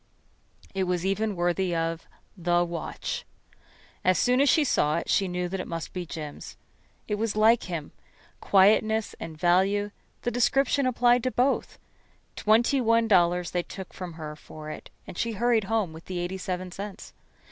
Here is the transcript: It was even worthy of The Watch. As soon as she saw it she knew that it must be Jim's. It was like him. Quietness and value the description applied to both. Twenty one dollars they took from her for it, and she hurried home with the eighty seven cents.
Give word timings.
It 0.73 0.85
was 0.85 1.05
even 1.05 1.35
worthy 1.35 1.75
of 1.75 2.07
The 2.35 2.63
Watch. 2.65 3.23
As 4.03 4.17
soon 4.17 4.41
as 4.41 4.49
she 4.49 4.63
saw 4.63 4.97
it 4.97 5.07
she 5.11 5.27
knew 5.27 5.47
that 5.47 5.59
it 5.59 5.67
must 5.67 5.93
be 5.93 6.07
Jim's. 6.07 6.57
It 7.07 7.19
was 7.19 7.35
like 7.35 7.65
him. 7.69 7.91
Quietness 8.39 9.13
and 9.19 9.37
value 9.37 9.91
the 10.23 10.31
description 10.31 10.87
applied 10.87 11.21
to 11.25 11.29
both. 11.29 11.77
Twenty 12.35 12.81
one 12.81 13.07
dollars 13.07 13.51
they 13.51 13.61
took 13.61 13.93
from 13.93 14.13
her 14.13 14.35
for 14.35 14.71
it, 14.71 14.89
and 15.05 15.19
she 15.19 15.33
hurried 15.33 15.65
home 15.65 15.93
with 15.93 16.05
the 16.05 16.17
eighty 16.17 16.39
seven 16.39 16.71
cents. 16.71 17.13